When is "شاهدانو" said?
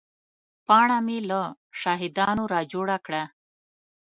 1.79-2.43